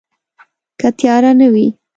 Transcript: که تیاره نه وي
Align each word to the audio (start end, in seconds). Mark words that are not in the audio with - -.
که 0.79 0.87
تیاره 0.99 1.31
نه 1.39 1.47
وي 1.53 1.67